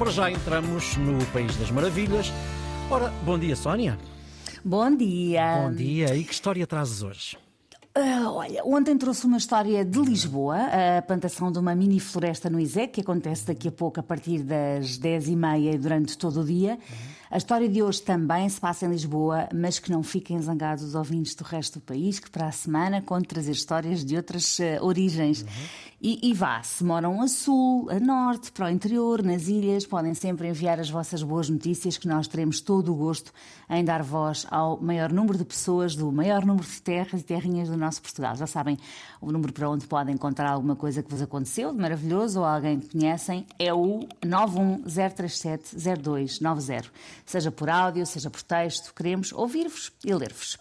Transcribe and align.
Para 0.00 0.10
já 0.10 0.30
entramos 0.30 0.96
no 0.96 1.22
País 1.26 1.54
das 1.56 1.70
Maravilhas. 1.70 2.32
Ora, 2.90 3.12
bom 3.22 3.38
dia, 3.38 3.54
Sónia. 3.54 3.98
Bom 4.64 4.96
dia. 4.96 5.64
Bom 5.64 5.74
dia. 5.74 6.16
E 6.16 6.24
que 6.24 6.32
história 6.32 6.66
trazes 6.66 7.02
hoje? 7.02 7.36
Uh, 7.94 8.26
olha, 8.30 8.64
ontem 8.64 8.96
trouxe 8.96 9.26
uma 9.26 9.36
história 9.36 9.84
de 9.84 10.00
Lisboa, 10.00 10.56
a 10.96 11.02
plantação 11.02 11.52
de 11.52 11.58
uma 11.58 11.74
mini 11.74 12.00
floresta 12.00 12.48
no 12.48 12.58
ISEC, 12.58 12.94
que 12.94 13.00
acontece 13.02 13.46
daqui 13.48 13.68
a 13.68 13.72
pouco 13.72 14.00
a 14.00 14.02
partir 14.02 14.42
das 14.42 14.98
10h30 14.98 15.74
e 15.74 15.76
durante 15.76 16.16
todo 16.16 16.40
o 16.40 16.44
dia. 16.46 16.78
A 17.30 17.36
história 17.36 17.68
de 17.68 17.80
hoje 17.80 18.02
também 18.02 18.48
se 18.48 18.60
passa 18.60 18.86
em 18.86 18.88
Lisboa, 18.88 19.48
mas 19.54 19.78
que 19.78 19.88
não 19.88 20.02
fiquem 20.02 20.42
zangados 20.42 20.82
os 20.82 20.96
ouvintes 20.96 21.32
do 21.36 21.44
resto 21.44 21.78
do 21.78 21.82
país, 21.82 22.18
que 22.18 22.28
para 22.28 22.48
a 22.48 22.50
semana 22.50 23.00
conto 23.00 23.28
trazer 23.28 23.52
histórias 23.52 24.04
de 24.04 24.16
outras 24.16 24.58
uh, 24.58 24.84
origens. 24.84 25.42
Uhum. 25.42 25.48
E, 26.02 26.30
e, 26.30 26.34
vá, 26.34 26.62
se 26.62 26.82
moram 26.82 27.20
a 27.20 27.28
sul, 27.28 27.90
a 27.90 28.00
norte, 28.00 28.50
para 28.50 28.66
o 28.66 28.70
interior, 28.70 29.22
nas 29.22 29.48
ilhas, 29.48 29.86
podem 29.86 30.14
sempre 30.14 30.48
enviar 30.48 30.80
as 30.80 30.90
vossas 30.90 31.22
boas 31.22 31.48
notícias, 31.48 31.98
que 31.98 32.08
nós 32.08 32.26
teremos 32.26 32.60
todo 32.60 32.90
o 32.90 32.96
gosto 32.96 33.32
em 33.68 33.84
dar 33.84 34.02
voz 34.02 34.46
ao 34.50 34.80
maior 34.80 35.12
número 35.12 35.36
de 35.36 35.44
pessoas, 35.44 35.94
do 35.94 36.10
maior 36.10 36.44
número 36.44 36.66
de 36.66 36.82
terras 36.82 37.20
e 37.20 37.24
terrinhas 37.24 37.68
do 37.68 37.76
nosso 37.76 38.00
Portugal. 38.00 38.34
Já 38.34 38.46
sabem 38.46 38.78
o 39.20 39.30
número 39.30 39.52
para 39.52 39.68
onde 39.68 39.86
podem 39.86 40.14
encontrar 40.14 40.50
alguma 40.50 40.74
coisa 40.74 41.02
que 41.02 41.10
vos 41.10 41.20
aconteceu 41.20 41.70
de 41.70 41.78
maravilhoso 41.78 42.40
ou 42.40 42.46
alguém 42.46 42.80
que 42.80 42.98
conhecem, 42.98 43.44
é 43.58 43.70
o 43.72 44.00
910370290 44.24 46.90
seja 47.30 47.50
por 47.52 47.70
áudio, 47.70 48.04
seja 48.04 48.28
por 48.28 48.42
texto. 48.42 48.92
Queremos 48.92 49.32
ouvir-vos 49.32 49.92
e 50.04 50.12
ler-vos. 50.12 50.58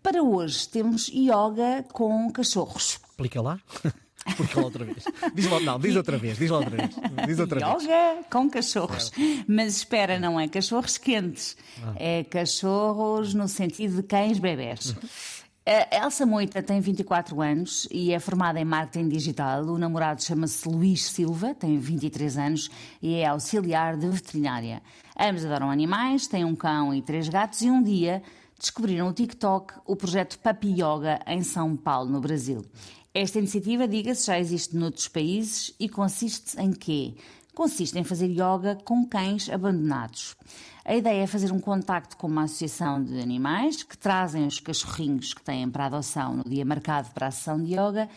Para 0.00 0.22
hoje 0.22 0.68
temos 0.68 1.08
yoga 1.08 1.84
com 1.92 2.30
cachorros. 2.30 3.00
Explica 3.10 3.42
lá. 3.42 3.58
Explica 4.26 4.60
lá 4.60 4.64
outra 4.66 4.84
vez. 4.84 5.04
Diz 5.34 5.46
lá, 5.50 5.60
não, 5.60 5.78
diz 5.78 5.96
outra 5.96 6.16
vez, 6.16 6.38
diz 6.38 6.50
lá 6.50 6.58
outra 6.58 6.76
vez. 6.76 6.90
Diz 7.26 7.38
outra 7.38 7.60
yoga 7.60 8.14
vez. 8.14 8.26
com 8.30 8.48
cachorros. 8.48 9.12
Mas 9.46 9.76
espera, 9.76 10.18
não 10.18 10.40
é 10.40 10.48
cachorros 10.48 10.96
quentes. 10.96 11.56
Ah. 11.82 11.92
É 11.96 12.24
cachorros 12.24 13.34
no 13.34 13.48
sentido 13.48 13.96
de 13.96 14.02
cães 14.02 14.38
bebés. 14.38 14.94
Elsa 15.66 16.26
Moita 16.26 16.62
tem 16.62 16.78
24 16.78 17.40
anos 17.40 17.88
e 17.90 18.12
é 18.12 18.20
formada 18.20 18.60
em 18.60 18.66
marketing 18.66 19.08
digital. 19.08 19.64
O 19.64 19.78
namorado 19.78 20.22
chama-se 20.22 20.68
Luís 20.68 21.06
Silva, 21.06 21.54
tem 21.54 21.78
23 21.78 22.36
anos 22.36 22.70
e 23.00 23.14
é 23.14 23.26
auxiliar 23.26 23.96
de 23.96 24.06
veterinária. 24.06 24.82
Ambos 25.18 25.42
adoram 25.42 25.70
animais, 25.70 26.26
têm 26.26 26.44
um 26.44 26.54
cão 26.54 26.94
e 26.94 27.00
três 27.00 27.30
gatos 27.30 27.62
e 27.62 27.70
um 27.70 27.82
dia 27.82 28.22
descobriram 28.58 29.08
o 29.08 29.12
TikTok, 29.14 29.72
o 29.86 29.96
projeto 29.96 30.38
Papi 30.38 30.68
Yoga 30.68 31.20
em 31.26 31.42
São 31.42 31.74
Paulo, 31.74 32.10
no 32.10 32.20
Brasil. 32.20 32.62
Esta 33.14 33.38
iniciativa, 33.38 33.88
diga-se, 33.88 34.26
já 34.26 34.38
existe 34.38 34.76
noutros 34.76 35.08
países 35.08 35.74
e 35.80 35.88
consiste 35.88 36.60
em 36.60 36.72
quê? 36.72 37.14
Consiste 37.54 37.98
em 37.98 38.04
fazer 38.04 38.26
yoga 38.26 38.76
com 38.84 39.06
cães 39.06 39.48
abandonados. 39.48 40.36
A 40.84 40.94
ideia 40.94 41.22
é 41.22 41.26
fazer 41.26 41.52
um 41.52 41.60
contacto 41.60 42.16
com 42.16 42.26
uma 42.26 42.42
associação 42.42 43.02
de 43.02 43.20
animais 43.20 43.82
que 43.82 43.96
trazem 43.96 44.46
os 44.46 44.58
cachorrinhos 44.58 45.32
que 45.32 45.42
têm 45.42 45.70
para 45.70 45.86
adoção 45.86 46.36
no 46.36 46.44
dia 46.44 46.64
marcado 46.64 47.10
para 47.12 47.28
a 47.28 47.30
sessão 47.30 47.62
de 47.62 47.72
yoga 47.72 48.08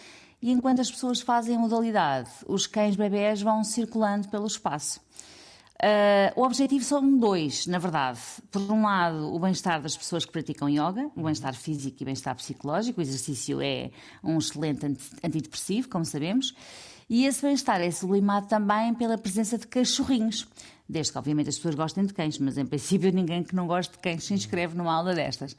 e 0.41 0.52
enquanto 0.52 0.81
as 0.81 0.91
pessoas 0.91 1.21
fazem 1.21 1.55
a 1.55 1.59
modalidade, 1.59 2.29
os 2.47 2.67
cães 2.67 2.95
bebés 2.95 3.41
vão 3.41 3.63
circulando 3.63 4.27
pelo 4.27 4.47
espaço. 4.47 4.99
Uh, 5.77 6.33
o 6.35 6.44
objetivo 6.44 6.83
são 6.83 7.17
dois, 7.17 7.67
na 7.67 7.77
verdade. 7.77 8.19
Por 8.51 8.61
um 8.72 8.83
lado, 8.83 9.33
o 9.33 9.38
bem-estar 9.38 9.79
das 9.79 9.95
pessoas 9.95 10.25
que 10.25 10.31
praticam 10.31 10.67
yoga, 10.67 11.11
o 11.16 11.22
bem-estar 11.22 11.53
físico 11.53 11.97
e 12.01 12.05
bem-estar 12.05 12.35
psicológico. 12.35 12.99
O 12.99 13.03
exercício 13.03 13.61
é 13.61 13.91
um 14.23 14.39
excelente 14.39 14.85
antidepressivo, 15.23 15.88
como 15.88 16.03
sabemos. 16.03 16.55
E 17.09 17.25
esse 17.25 17.41
bem-estar 17.41 17.81
é 17.81 17.89
sublimado 17.89 18.47
também 18.47 18.94
pela 18.94 19.17
presença 19.17 19.58
de 19.58 19.66
cachorrinhos. 19.66 20.47
Desde 20.89 21.11
que, 21.11 21.17
obviamente, 21.17 21.49
as 21.49 21.55
pessoas 21.55 21.75
gostem 21.75 22.05
de 22.05 22.13
cães, 22.13 22.38
mas 22.39 22.57
em 22.57 22.66
princípio 22.66 23.11
ninguém 23.11 23.43
que 23.43 23.55
não 23.55 23.67
goste 23.67 23.93
de 23.93 23.99
cães 23.99 24.23
se 24.23 24.33
inscreve 24.33 24.77
numa 24.77 24.94
aula 24.94 25.13
destas. 25.13 25.55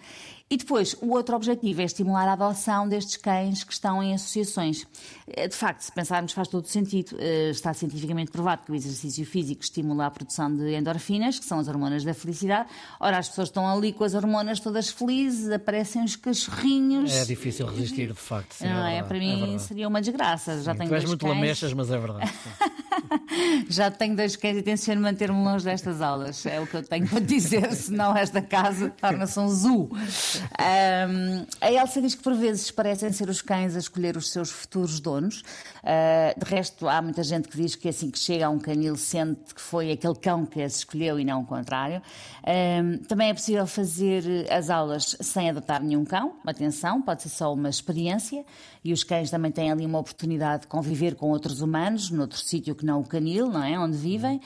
E 0.50 0.56
depois, 0.56 0.96
o 1.02 1.10
outro 1.10 1.36
objetivo 1.36 1.82
é 1.82 1.84
estimular 1.84 2.26
a 2.26 2.32
adoção 2.32 2.88
destes 2.88 3.19
cães 3.19 3.62
que 3.62 3.72
estão 3.72 4.03
em 4.03 4.14
associações. 4.14 4.86
Eh, 5.26 5.47
de 5.47 5.54
facto, 5.54 5.82
se 5.82 5.92
pensarmos, 5.92 6.32
faz 6.32 6.48
todo 6.48 6.66
sentido. 6.66 7.16
Eh, 7.19 7.50
está 7.50 7.75
cientificamente 7.75 8.30
provado 8.30 8.62
que 8.64 8.72
o 8.72 8.75
exercício 8.75 9.26
físico 9.26 9.62
estimula 9.62 10.06
a 10.06 10.10
produção 10.10 10.54
de 10.54 10.75
endorfinas, 10.75 11.38
que 11.38 11.44
são 11.44 11.58
as 11.58 11.69
hormonas 11.69 12.03
da 12.03 12.14
felicidade. 12.14 12.70
Ora, 12.98 13.19
as 13.19 13.28
pessoas 13.28 13.48
estão 13.48 13.69
ali 13.69 13.92
com 13.92 14.04
as 14.04 14.14
hormonas 14.14 14.58
todas 14.58 14.88
felizes, 14.88 15.50
aparecem 15.50 16.03
os 16.03 16.16
cachorrinhos. 16.16 17.12
É 17.12 17.26
difícil 17.26 17.66
resistir, 17.66 18.06
de 18.06 18.14
facto. 18.14 18.54
Sim, 18.54 18.69
não 18.69 18.86
é, 18.86 18.98
é? 18.98 19.03
Para 19.03 19.19
mim 19.19 19.56
é 19.56 19.58
seria 19.58 19.86
uma 19.86 20.00
desgraça. 20.00 20.62
Já 20.62 20.72
sim, 20.72 20.78
tenho 20.78 20.91
tu 20.91 20.94
és 20.94 21.04
muito 21.04 21.26
cães. 21.26 21.34
lamechas, 21.34 21.72
mas 21.74 21.91
é 21.91 21.98
verdade. 21.98 22.32
Já 23.69 23.91
tenho 23.91 24.16
dois 24.16 24.36
cães 24.36 24.56
e 24.56 24.62
tenciono 24.62 25.00
manter-me 25.00 25.42
longe 25.42 25.64
destas 25.64 26.00
aulas. 26.00 26.44
É 26.46 26.60
o 26.60 26.66
que 26.66 26.76
eu 26.76 26.82
tenho 26.82 27.06
para 27.08 27.20
dizer, 27.20 27.72
senão 27.74 28.16
esta 28.16 28.41
casa 28.41 28.91
torna-se 29.00 29.38
um 29.38 29.48
zoo. 29.48 29.91
Um, 29.91 31.47
a 31.60 31.72
Elsa 31.72 32.00
diz 32.00 32.14
que 32.14 32.22
por 32.22 32.34
vezes 32.34 32.70
parecem 32.70 33.12
ser 33.12 33.28
os 33.28 33.42
cães 33.42 33.76
a 33.76 33.78
escolher 33.78 34.16
os 34.16 34.30
seus 34.30 34.50
futuros 34.50 35.00
donos. 35.00 35.42
Uh, 35.82 36.38
de 36.38 36.50
resto, 36.50 36.88
há 36.88 37.00
muita 37.00 37.22
gente 37.22 37.48
que 37.48 37.56
diz 37.56 37.74
que 37.74 37.88
assim 37.88 38.10
que 38.10 38.18
chega 38.18 38.47
a 38.47 38.50
um 38.50 38.58
canil 38.58 38.97
sente 38.97 39.54
que 39.54 39.60
foi 39.60 39.92
aquele 39.92 40.14
cão 40.14 40.44
que 40.44 40.62
as 40.62 40.76
escolheu 40.76 41.18
e 41.18 41.24
não 41.24 41.42
o 41.42 41.47
contrário. 41.47 42.02
Um, 42.47 42.98
também 42.98 43.30
é 43.30 43.34
possível 43.34 43.66
fazer 43.66 44.47
as 44.50 44.70
aulas 44.70 45.16
sem 45.20 45.50
adotar 45.50 45.82
nenhum 45.82 46.04
cão. 46.04 46.36
Atenção, 46.47 47.00
pode 47.02 47.22
ser 47.22 47.28
só 47.28 47.52
uma 47.52 47.68
experiência. 47.68 48.44
E 48.84 48.92
os 48.92 49.02
cães 49.04 49.30
também 49.30 49.50
têm 49.50 49.70
ali 49.70 49.84
uma 49.84 49.98
oportunidade 49.98 50.62
de 50.62 50.68
conviver 50.68 51.14
com 51.14 51.30
outros 51.30 51.60
humanos, 51.60 52.10
noutro 52.10 52.38
sítio 52.38 52.74
que 52.74 52.86
não 52.86 52.97
o 53.00 53.04
canil, 53.04 53.48
não 53.48 53.62
é? 53.62 53.78
Onde 53.78 53.97
vivem. 53.97 54.41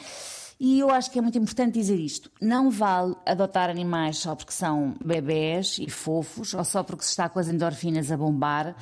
E 0.64 0.78
eu 0.78 0.90
acho 0.90 1.10
que 1.10 1.18
é 1.18 1.22
muito 1.22 1.36
importante 1.36 1.74
dizer 1.74 1.98
isto. 1.98 2.30
Não 2.40 2.70
vale 2.70 3.16
adotar 3.26 3.68
animais 3.68 4.18
só 4.18 4.36
porque 4.36 4.52
são 4.52 4.94
bebés 5.04 5.76
e 5.80 5.90
fofos 5.90 6.54
ou 6.54 6.62
só 6.64 6.84
porque 6.84 7.02
se 7.02 7.10
está 7.10 7.28
com 7.28 7.40
as 7.40 7.48
endorfinas 7.48 8.12
a 8.12 8.16
bombar. 8.16 8.76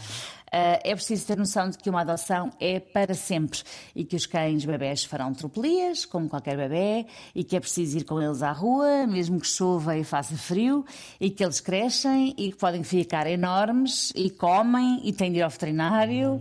Uh, 0.52 0.82
é 0.82 0.94
preciso 0.96 1.26
ter 1.26 1.36
noção 1.36 1.70
de 1.70 1.78
que 1.78 1.88
uma 1.88 2.00
adoção 2.00 2.50
é 2.58 2.80
para 2.80 3.14
sempre 3.14 3.60
e 3.94 4.04
que 4.04 4.16
os 4.16 4.26
cães 4.26 4.64
bebés 4.64 5.04
farão 5.04 5.32
tropelias, 5.32 6.04
como 6.04 6.28
qualquer 6.28 6.56
bebê, 6.56 7.06
e 7.34 7.44
que 7.44 7.54
é 7.54 7.60
preciso 7.60 7.98
ir 7.98 8.04
com 8.04 8.20
eles 8.20 8.42
à 8.42 8.50
rua, 8.50 9.06
mesmo 9.06 9.38
que 9.38 9.46
chova 9.46 9.96
e 9.96 10.02
faça 10.02 10.36
frio, 10.36 10.84
e 11.20 11.30
que 11.30 11.44
eles 11.44 11.60
crescem 11.60 12.34
e 12.36 12.50
que 12.50 12.58
podem 12.58 12.82
ficar 12.82 13.28
enormes 13.28 14.12
e 14.16 14.28
comem 14.28 15.00
e 15.04 15.12
têm 15.12 15.30
de 15.30 15.38
ir 15.38 15.42
ao 15.42 15.50
veterinário. 15.50 16.34
Uh, 16.34 16.40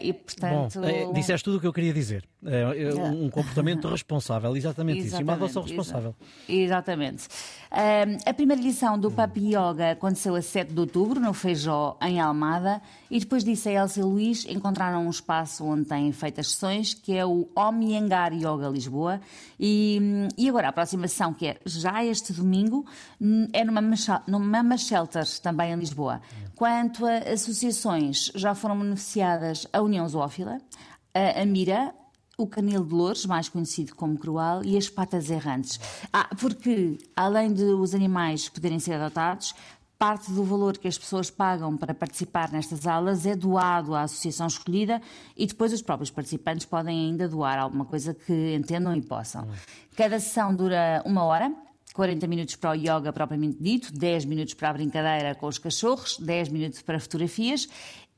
e, 0.00 0.12
portanto... 0.12 0.80
Bom, 0.80 1.12
disseste 1.12 1.44
tudo 1.44 1.56
o 1.56 1.60
que 1.60 1.66
eu 1.66 1.72
queria 1.72 1.92
dizer. 1.92 2.24
É, 2.46 2.94
um 2.94 3.28
comportamento 3.28 3.88
responsável, 3.90 4.56
exatamente, 4.56 5.00
exatamente 5.00 5.06
isso. 5.06 5.20
E 5.20 5.24
uma 5.24 5.32
adoção 5.32 5.62
responsável. 5.62 6.14
Exatamente. 6.48 7.26
Um, 7.72 8.30
a 8.30 8.32
primeira 8.32 8.62
edição 8.62 8.96
do 8.96 9.10
Papi 9.10 9.56
Yoga 9.56 9.90
aconteceu 9.90 10.36
a 10.36 10.42
7 10.42 10.72
de 10.72 10.78
outubro, 10.78 11.18
no 11.18 11.34
Feijó, 11.34 11.98
em 12.00 12.20
Almada, 12.20 12.80
e 13.10 13.18
depois 13.18 13.42
disso 13.42 13.68
a 13.68 13.72
Elsa 13.72 13.98
e 13.98 14.02
Luís 14.04 14.46
encontraram 14.48 15.04
um 15.04 15.10
espaço 15.10 15.64
onde 15.64 15.84
têm 15.86 16.12
feito 16.12 16.40
as 16.40 16.52
sessões, 16.52 16.94
que 16.94 17.16
é 17.16 17.26
o 17.26 17.48
Omiengar 17.56 18.32
Yoga 18.32 18.68
Lisboa. 18.68 19.20
E, 19.58 20.00
e 20.36 20.48
agora 20.48 20.68
a 20.68 20.72
próxima 20.72 21.08
sessão, 21.08 21.34
que 21.34 21.48
é 21.48 21.56
já 21.66 22.04
este 22.04 22.32
domingo, 22.32 22.86
é 23.52 23.64
numa, 23.64 23.80
numa 23.80 24.38
Mama 24.38 24.78
Shelter, 24.78 25.24
também 25.42 25.72
em 25.72 25.76
Lisboa. 25.76 26.20
Quanto 26.54 27.04
a 27.04 27.18
associações, 27.32 28.30
já 28.32 28.54
foram 28.54 28.78
beneficiadas 28.78 29.66
a 29.72 29.82
União 29.82 30.08
Zoófila, 30.08 30.58
a 31.12 31.44
Mira, 31.44 31.92
o 32.38 32.46
canil 32.46 32.84
de 32.84 32.94
louros, 32.94 33.26
mais 33.26 33.48
conhecido 33.48 33.96
como 33.96 34.16
crual, 34.16 34.64
e 34.64 34.76
as 34.76 34.88
patas 34.88 35.28
errantes. 35.28 35.80
Ah, 36.12 36.30
porque 36.40 36.96
além 37.16 37.52
de 37.52 37.64
os 37.64 37.94
animais 37.94 38.48
poderem 38.48 38.78
ser 38.78 38.94
adotados, 38.94 39.52
parte 39.98 40.30
do 40.30 40.44
valor 40.44 40.78
que 40.78 40.86
as 40.86 40.96
pessoas 40.96 41.28
pagam 41.28 41.76
para 41.76 41.92
participar 41.92 42.52
nestas 42.52 42.86
aulas 42.86 43.26
é 43.26 43.34
doado 43.34 43.92
à 43.92 44.02
associação 44.02 44.46
escolhida 44.46 45.02
e 45.36 45.44
depois 45.44 45.72
os 45.72 45.82
próprios 45.82 46.12
participantes 46.12 46.64
podem 46.64 47.08
ainda 47.08 47.28
doar 47.28 47.58
alguma 47.58 47.84
coisa 47.84 48.14
que 48.14 48.54
entendam 48.54 48.94
e 48.94 49.02
possam. 49.02 49.48
Cada 49.96 50.20
sessão 50.20 50.54
dura 50.54 51.02
uma 51.04 51.24
hora 51.24 51.52
40 51.92 52.28
minutos 52.28 52.54
para 52.54 52.70
o 52.70 52.74
yoga 52.74 53.12
propriamente 53.12 53.60
dito, 53.60 53.92
10 53.92 54.26
minutos 54.26 54.54
para 54.54 54.70
a 54.70 54.72
brincadeira 54.72 55.34
com 55.34 55.48
os 55.48 55.58
cachorros, 55.58 56.16
10 56.20 56.50
minutos 56.50 56.80
para 56.82 57.00
fotografias. 57.00 57.68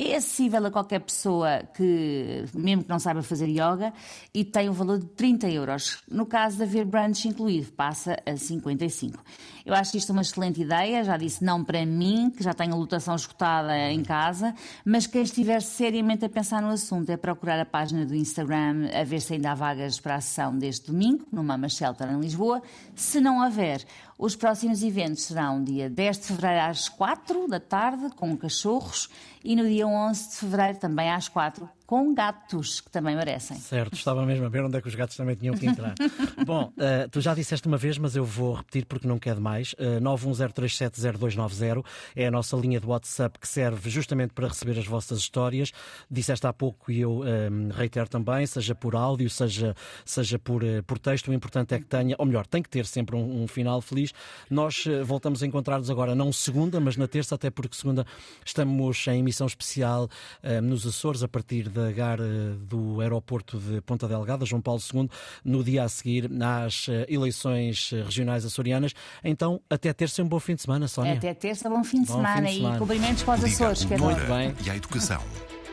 É 0.03 0.17
acessível 0.17 0.65
a 0.65 0.71
qualquer 0.71 1.01
pessoa 1.01 1.63
que, 1.75 2.47
mesmo 2.55 2.85
que 2.85 2.89
não 2.89 2.99
saiba 2.99 3.23
fazer 3.23 3.49
yoga, 3.49 3.93
e 4.33 4.43
tem 4.43 4.67
um 4.67 4.73
valor 4.73 4.99
de 4.99 5.05
30 5.05 5.51
euros. 5.51 6.03
No 6.11 6.25
caso 6.25 6.57
de 6.57 6.63
haver 6.63 6.87
brunch 6.87 7.29
incluído, 7.29 7.71
passa 7.73 8.17
a 8.25 8.35
55. 8.35 9.23
Eu 9.67 9.75
acho 9.75 9.99
isto 9.99 10.11
uma 10.11 10.23
excelente 10.23 10.63
ideia, 10.63 11.05
já 11.05 11.19
disse 11.19 11.45
não 11.45 11.63
para 11.63 11.85
mim, 11.85 12.33
que 12.35 12.43
já 12.43 12.55
tenho 12.55 12.73
a 12.73 12.77
lotação 12.77 13.15
esgotada 13.15 13.77
em 13.91 14.03
casa, 14.03 14.55
mas 14.87 15.07
quem 15.07 15.21
estiver 15.21 15.61
seriamente 15.61 16.25
a 16.25 16.31
pensar 16.31 16.63
no 16.63 16.71
assunto 16.71 17.11
é 17.11 17.19
procurar 17.19 17.61
a 17.61 17.67
página 17.67 18.07
do 18.07 18.15
Instagram 18.15 18.89
a 18.99 19.05
ver 19.05 19.21
se 19.21 19.35
ainda 19.35 19.53
há 19.53 19.55
vagas 19.55 20.01
para 20.01 20.15
a 20.15 20.21
sessão 20.23 20.57
deste 20.57 20.87
domingo, 20.87 21.27
no 21.31 21.45
Mama 21.45 21.69
Shelter 21.69 22.11
em 22.11 22.19
Lisboa. 22.19 22.63
Se 22.95 23.21
não 23.21 23.45
houver, 23.45 23.85
os 24.23 24.37
próximos 24.37 24.83
eventos 24.83 25.23
serão 25.23 25.65
dia 25.65 25.89
10 25.89 26.19
de 26.19 26.27
fevereiro 26.27 26.67
às 26.67 26.91
4 26.91 27.49
da 27.49 27.59
tarde, 27.59 28.11
com 28.15 28.37
cachorros, 28.37 29.09
e 29.43 29.57
no 29.57 29.67
dia 29.67 29.87
11 29.87 30.29
de 30.29 30.37
fevereiro, 30.37 30.79
também 30.79 31.11
às 31.11 31.27
4, 31.27 31.67
com 31.91 32.15
gatos, 32.15 32.81
que 32.81 32.89
também 32.89 33.17
merecem. 33.17 33.57
Certo, 33.57 33.95
estava 33.95 34.25
mesmo 34.25 34.47
a 34.47 34.49
ver 34.49 34.63
onde 34.63 34.79
é 34.79 34.81
que 34.81 34.87
os 34.87 34.95
gatos 34.95 35.17
também 35.17 35.35
tinham 35.35 35.57
que 35.57 35.67
entrar. 35.67 35.93
Bom, 36.47 36.73
uh, 36.77 37.09
tu 37.11 37.21
já 37.21 37.35
disseste 37.35 37.67
uma 37.67 37.77
vez, 37.77 37.99
mas 37.99 38.15
eu 38.15 38.25
vou 38.25 38.55
repetir 38.55 38.87
porque 38.87 39.09
não 39.09 39.19
quer 39.19 39.35
demais. 39.35 39.73
Uh, 39.73 40.01
910370290 40.01 41.85
é 42.15 42.29
a 42.29 42.31
nossa 42.31 42.57
linha 42.57 42.79
de 42.79 42.87
WhatsApp 42.87 43.41
que 43.41 43.49
serve 43.49 43.91
justamente 43.91 44.33
para 44.35 44.47
receber 44.47 44.79
as 44.79 44.87
vossas 44.87 45.19
histórias. 45.19 45.73
Disseste 46.09 46.47
há 46.47 46.53
pouco 46.53 46.93
e 46.93 47.01
eu 47.01 47.23
um, 47.23 47.71
reitero 47.73 48.09
também, 48.09 48.47
seja 48.47 48.73
por 48.73 48.95
áudio, 48.95 49.29
seja, 49.29 49.75
seja 50.05 50.39
por, 50.39 50.63
uh, 50.63 50.85
por 50.85 50.97
texto, 50.97 51.27
o 51.33 51.35
importante 51.35 51.75
é 51.75 51.81
que 51.81 51.87
tenha, 51.87 52.15
ou 52.21 52.25
melhor, 52.25 52.47
tem 52.47 52.63
que 52.63 52.71
ter 52.71 52.87
sempre 52.87 53.17
um, 53.17 53.43
um 53.43 53.49
final 53.49 53.81
feliz. 53.81 54.13
Nós 54.49 54.87
uh, 54.87 55.05
voltamos 55.05 55.43
a 55.43 55.47
encontrar-nos 55.49 55.91
agora, 55.91 56.15
não 56.15 56.33
segunda, 56.33 56.79
mas 56.79 56.97
na 56.97 57.09
terça, 57.09 57.35
até 57.35 57.51
porque 57.51 57.77
segunda 57.77 58.07
estamos 58.47 59.09
em 59.09 59.19
emissão 59.19 59.49
especial 59.49 60.05
uh, 60.45 60.63
nos 60.63 60.87
Açores, 60.87 61.25
a 61.25 61.29
partir 61.29 61.69
da 61.81 61.93
GAR 61.93 62.19
do 62.61 63.01
aeroporto 63.01 63.59
de 63.59 63.81
Ponta 63.81 64.07
Delgada, 64.07 64.45
João 64.45 64.61
Paulo 64.61 64.81
II, 64.93 65.09
no 65.45 65.65
dia 65.65 65.85
a 65.85 65.89
seguir 65.89 66.31
às 66.43 66.87
eleições 67.09 67.91
regionais 68.05 68.45
açorianas. 68.45 68.93
Então, 69.25 69.61
até 69.69 69.93
terça, 69.93 70.23
um 70.23 70.29
bom 70.29 70.41
fim 70.41 70.55
de 70.55 70.63
semana, 70.63 70.89
Sónia. 70.89 71.15
Até 71.15 71.35
terça, 71.35 71.69
bom 71.69 71.83
fim 71.83 72.03
de, 72.03 72.09
bom 72.09 72.17
semana, 72.17 72.37
fim 72.37 72.55
de 72.55 72.57
semana, 72.57 72.77
e 72.77 72.79
cumprimentos 72.79 73.23
para 73.23 73.39
os 73.39 73.45
Açores. 73.45 73.85
Que 73.85 73.95
é 73.95 73.99
Muito 73.99 74.27
bem. 74.27 74.55
E 74.65 74.71
à 74.71 74.77
educação, 74.77 75.23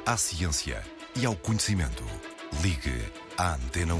à 0.06 0.18
ciência 0.18 0.82
e 1.16 1.26
ao 1.26 1.36
conhecimento. 1.36 2.04
Ligue 2.62 3.02
à 3.38 3.56
Antena 3.56 3.94
1. 3.94 4.00